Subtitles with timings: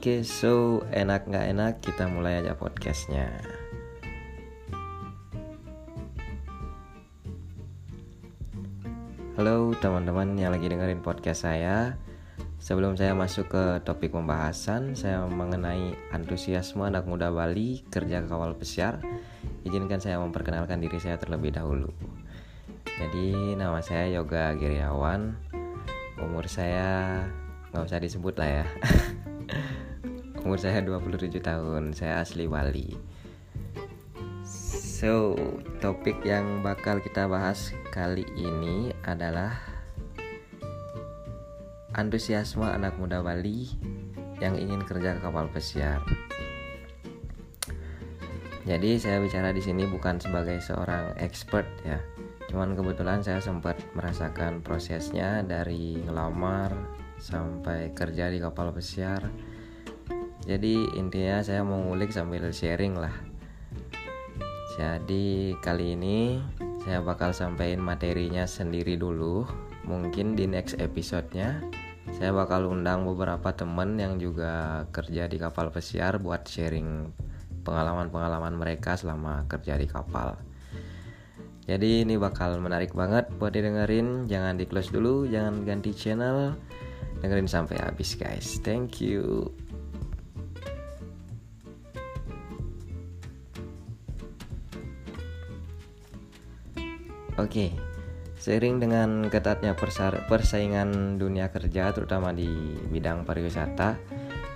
[0.00, 3.28] Oke, so enak nggak enak kita mulai aja podcastnya.
[9.36, 12.00] Halo teman-teman yang lagi dengerin podcast saya.
[12.64, 19.04] Sebelum saya masuk ke topik pembahasan, saya mengenai antusiasme anak muda Bali kerja kawal pesiar.
[19.68, 21.92] Izinkan saya memperkenalkan diri saya terlebih dahulu.
[22.88, 25.36] Jadi nama saya Yoga Giriawan.
[26.24, 27.20] Umur saya
[27.76, 28.66] nggak usah disebut lah ya.
[30.50, 31.94] Umur saya 27 tahun.
[31.94, 32.90] Saya asli Bali.
[34.42, 35.38] So,
[35.78, 39.54] topik yang bakal kita bahas kali ini adalah
[41.94, 43.70] antusiasme anak muda Bali
[44.42, 46.02] yang ingin kerja ke kapal pesiar.
[48.66, 52.02] Jadi saya bicara di sini bukan sebagai seorang expert ya.
[52.50, 56.74] Cuman kebetulan saya sempat merasakan prosesnya dari ngelamar
[57.22, 59.30] sampai kerja di kapal pesiar.
[60.44, 63.30] Jadi intinya saya mau ngulik sambil sharing lah
[64.80, 66.40] jadi kali ini
[66.88, 69.44] saya bakal sampaikan materinya sendiri dulu.
[69.84, 71.60] Mungkin di next episode-nya
[72.16, 77.12] saya bakal undang beberapa temen yang juga kerja di kapal pesiar buat sharing
[77.60, 80.40] pengalaman-pengalaman mereka selama kerja di kapal.
[81.68, 84.24] Jadi ini bakal menarik banget buat didengerin.
[84.32, 86.56] Jangan di close dulu, jangan ganti channel.
[87.20, 88.56] Dengerin sampai habis guys.
[88.64, 89.52] Thank you.
[97.40, 97.72] Oke,
[98.36, 99.72] seiring dengan ketatnya
[100.28, 103.96] persaingan dunia kerja terutama di bidang pariwisata,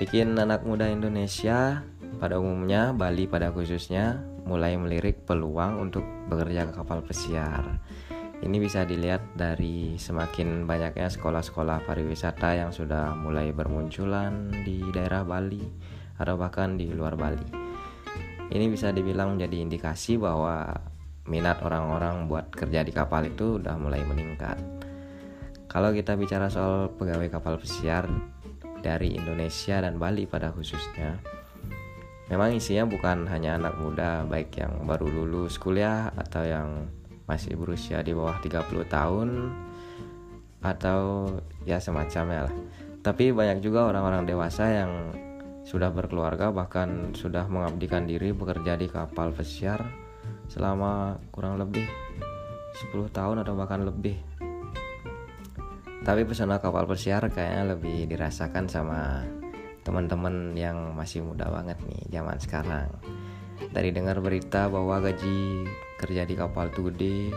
[0.00, 1.84] bikin anak muda Indonesia
[2.16, 7.84] pada umumnya, Bali pada khususnya, mulai melirik peluang untuk bekerja ke kapal pesiar.
[8.40, 15.60] Ini bisa dilihat dari semakin banyaknya sekolah-sekolah pariwisata yang sudah mulai bermunculan di daerah Bali
[16.16, 17.44] atau bahkan di luar Bali.
[18.48, 20.72] Ini bisa dibilang menjadi indikasi bahwa
[21.28, 24.56] minat orang-orang buat kerja di kapal itu udah mulai meningkat.
[25.70, 28.08] Kalau kita bicara soal pegawai kapal pesiar
[28.82, 31.20] dari Indonesia dan Bali pada khususnya,
[32.26, 36.90] memang isinya bukan hanya anak muda baik yang baru lulus kuliah atau yang
[37.30, 39.28] masih berusia di bawah 30 tahun
[40.58, 41.30] atau
[41.62, 42.54] ya semacamnya lah.
[43.00, 44.92] Tapi banyak juga orang-orang dewasa yang
[45.62, 50.09] sudah berkeluarga bahkan sudah mengabdikan diri bekerja di kapal pesiar
[50.50, 51.84] selama kurang lebih
[52.90, 54.16] 10 tahun atau bahkan lebih.
[56.00, 59.20] Tapi pesona kapal pesiar kayaknya lebih dirasakan sama
[59.84, 62.88] teman-teman yang masih muda banget nih zaman sekarang.
[63.70, 65.68] Dari dengar berita bahwa gaji
[66.00, 67.28] kerja di kapal tuh gede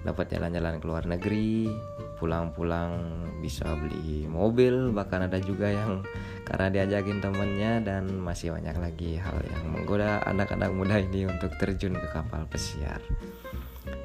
[0.00, 1.68] dapat jalan-jalan ke luar negeri
[2.16, 6.00] pulang-pulang bisa beli mobil bahkan ada juga yang
[6.48, 11.94] karena diajakin temennya dan masih banyak lagi hal yang menggoda anak-anak muda ini untuk terjun
[11.94, 12.98] ke kapal pesiar.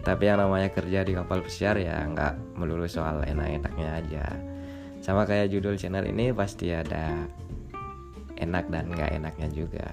[0.01, 4.25] Tapi yang namanya kerja di kapal pesiar ya nggak melulu soal enak-enaknya aja.
[5.01, 7.25] Sama kayak judul channel ini pasti ada
[8.37, 9.87] enak dan nggak enaknya juga.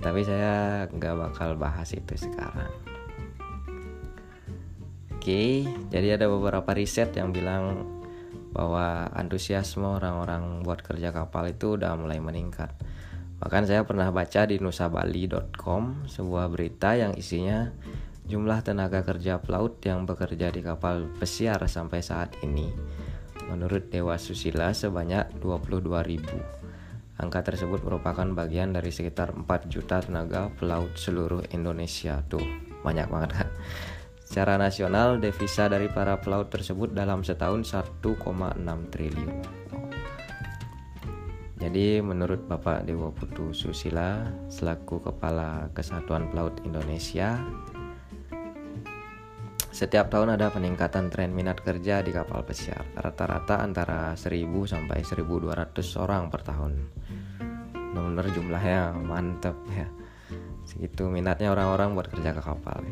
[0.00, 2.93] Tapi saya nggak bakal bahas itu sekarang
[5.24, 7.88] Oke, jadi ada beberapa riset yang bilang
[8.52, 12.76] bahwa antusiasme orang-orang buat kerja kapal itu udah mulai meningkat.
[13.40, 17.72] Bahkan saya pernah baca di nusabali.com sebuah berita yang isinya
[18.28, 22.68] jumlah tenaga kerja pelaut yang bekerja di kapal pesiar sampai saat ini
[23.48, 26.36] menurut Dewa Susila sebanyak 22 ribu.
[27.16, 32.20] Angka tersebut merupakan bagian dari sekitar 4 juta tenaga pelaut seluruh Indonesia.
[32.28, 32.44] Tuh,
[32.84, 33.48] banyak banget kan.
[34.34, 38.02] Secara nasional, devisa dari para pelaut tersebut dalam setahun 1,6
[38.90, 39.38] triliun.
[41.62, 47.38] Jadi menurut Bapak Dewa Putu Susila selaku Kepala Kesatuan Pelaut Indonesia
[49.70, 52.82] setiap tahun ada peningkatan tren minat kerja di kapal pesiar.
[52.90, 56.72] Rata-rata antara 1000 sampai 1200 orang per tahun.
[57.70, 59.86] Benar-benar jumlahnya mantep ya.
[60.66, 62.82] Segitu minatnya orang-orang buat kerja ke kapal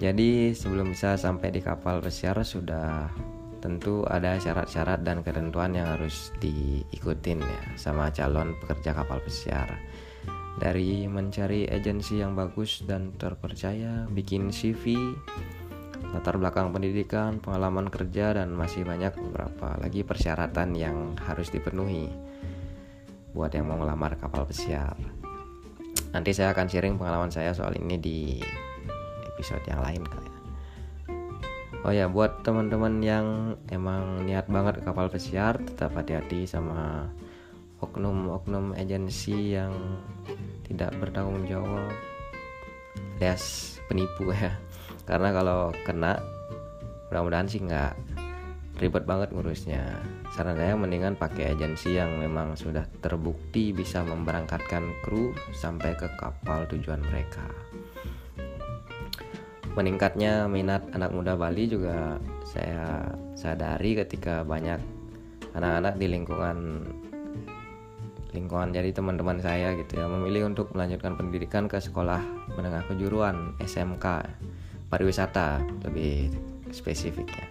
[0.00, 3.12] jadi sebelum bisa sampai di kapal pesiar sudah
[3.60, 9.76] tentu ada syarat-syarat dan ketentuan yang harus diikutin ya sama calon pekerja kapal pesiar.
[10.56, 14.96] Dari mencari agensi yang bagus dan terpercaya, bikin CV,
[16.16, 22.08] latar belakang pendidikan, pengalaman kerja dan masih banyak beberapa lagi persyaratan yang harus dipenuhi
[23.36, 24.96] buat yang mau melamar kapal pesiar.
[26.10, 28.40] Nanti saya akan sharing pengalaman saya soal ini di
[29.40, 30.40] episode yang lain kali ya.
[31.80, 37.08] Oh ya buat teman-teman yang emang niat banget ke kapal pesiar tetap hati-hati sama
[37.80, 39.72] oknum-oknum agensi yang
[40.68, 41.88] tidak bertanggung jawab.
[43.16, 44.52] Alias penipu ya.
[45.08, 46.20] Karena kalau kena
[47.08, 47.96] mudah-mudahan sih nggak
[48.76, 50.04] ribet banget ngurusnya.
[50.36, 56.68] Saran saya mendingan pakai agensi yang memang sudah terbukti bisa memberangkatkan kru sampai ke kapal
[56.68, 57.48] tujuan mereka
[59.78, 63.06] meningkatnya minat anak muda Bali juga saya
[63.38, 64.82] sadari ketika banyak
[65.54, 66.58] anak-anak di lingkungan
[68.30, 72.22] lingkungan jadi teman-teman saya gitu ya memilih untuk melanjutkan pendidikan ke sekolah
[72.54, 74.06] menengah kejuruan SMK
[74.90, 76.30] pariwisata lebih
[76.70, 77.46] spesifiknya.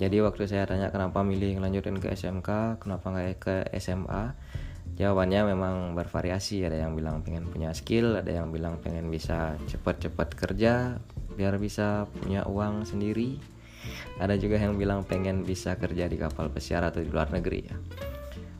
[0.00, 4.34] Jadi waktu saya tanya kenapa milih lanjutin ke SMK kenapa nggak ke SMA
[4.98, 6.66] jawabannya memang bervariasi.
[6.66, 10.98] Ada yang bilang pengen punya skill ada yang bilang pengen bisa cepat-cepat kerja
[11.40, 13.40] biar bisa punya uang sendiri.
[14.20, 17.76] Ada juga yang bilang pengen bisa kerja di kapal pesiar atau di luar negeri ya.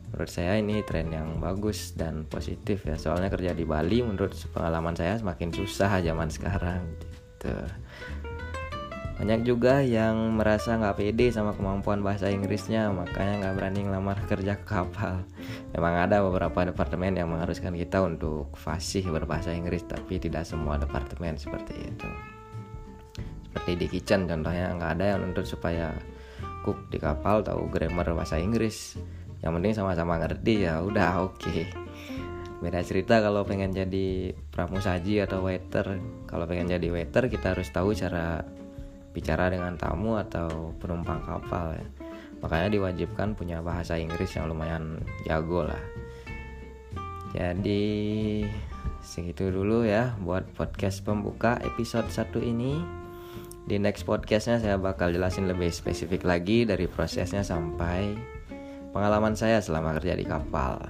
[0.09, 2.97] Menurut saya ini tren yang bagus dan positif ya.
[2.97, 7.53] Soalnya kerja di Bali menurut pengalaman saya semakin susah zaman sekarang gitu.
[9.21, 14.57] Banyak juga yang merasa nggak pede sama kemampuan bahasa Inggrisnya makanya nggak berani ngelamar kerja
[14.57, 15.21] ke kapal.
[15.77, 21.37] Memang ada beberapa departemen yang mengharuskan kita untuk fasih berbahasa Inggris tapi tidak semua departemen
[21.37, 22.09] seperti itu
[23.51, 25.91] seperti di kitchen contohnya nggak ada yang nuntut supaya
[26.63, 28.95] cook di kapal tahu grammar bahasa Inggris
[29.43, 31.67] yang penting sama-sama ngerti ya udah oke okay.
[32.63, 35.99] beda cerita kalau pengen jadi pramusaji atau waiter
[36.31, 38.47] kalau pengen jadi waiter kita harus tahu cara
[39.11, 41.85] bicara dengan tamu atau penumpang kapal ya.
[42.41, 44.97] Makanya diwajibkan punya bahasa Inggris yang lumayan
[45.27, 45.83] jago lah.
[47.31, 48.43] Jadi
[49.03, 53.00] segitu dulu ya buat podcast pembuka episode 1 ini.
[53.65, 58.17] Di next podcastnya saya bakal jelasin lebih spesifik lagi dari prosesnya sampai
[58.91, 60.81] pengalaman saya selama kerja di kapal.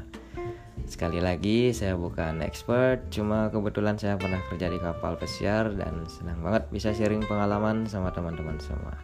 [0.91, 6.43] Sekali lagi, saya bukan expert, cuma kebetulan saya pernah kerja di kapal pesiar dan senang
[6.43, 8.99] banget bisa sharing pengalaman sama teman-teman semua.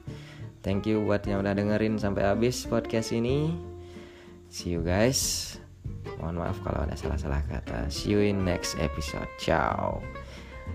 [0.68, 3.56] Thank you buat yang udah dengerin sampai habis podcast ini.
[4.52, 5.56] See you guys.
[6.20, 7.88] Mohon maaf kalau ada salah-salah kata.
[7.88, 9.30] See you in next episode.
[9.40, 10.04] Ciao.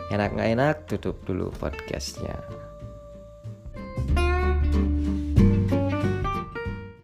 [0.08, 2.71] Enak nggak enak, tutup dulu podcastnya.